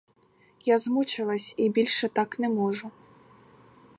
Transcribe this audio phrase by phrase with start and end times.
[0.65, 2.91] Я змучилась і більше так не можу.